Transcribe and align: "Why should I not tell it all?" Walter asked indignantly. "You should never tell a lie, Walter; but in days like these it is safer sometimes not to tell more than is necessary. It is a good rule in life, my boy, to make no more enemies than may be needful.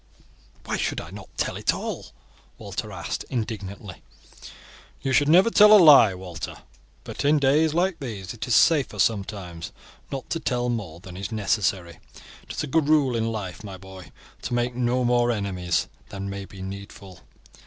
"Why 0.65 0.77
should 0.77 0.99
I 0.99 1.11
not 1.11 1.29
tell 1.37 1.55
it 1.57 1.75
all?" 1.75 2.07
Walter 2.57 2.91
asked 2.91 3.23
indignantly. 3.29 4.01
"You 5.03 5.13
should 5.13 5.29
never 5.29 5.51
tell 5.51 5.71
a 5.71 5.77
lie, 5.77 6.15
Walter; 6.15 6.63
but 7.03 7.23
in 7.23 7.37
days 7.37 7.75
like 7.75 7.99
these 7.99 8.33
it 8.33 8.47
is 8.47 8.55
safer 8.55 8.97
sometimes 8.97 9.71
not 10.11 10.27
to 10.31 10.39
tell 10.39 10.69
more 10.69 10.99
than 11.01 11.15
is 11.15 11.31
necessary. 11.31 11.99
It 12.41 12.53
is 12.53 12.63
a 12.63 12.65
good 12.65 12.89
rule 12.89 13.15
in 13.15 13.31
life, 13.31 13.63
my 13.63 13.77
boy, 13.77 14.11
to 14.41 14.55
make 14.55 14.73
no 14.73 15.03
more 15.03 15.29
enemies 15.29 15.87
than 16.09 16.31
may 16.31 16.45
be 16.45 16.63
needful. 16.63 17.19